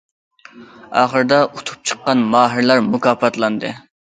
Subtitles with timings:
[1.01, 3.77] ئاخىرىدا ئۇتۇپ چىققان ماھىرلار مۇكاپاتلاندى.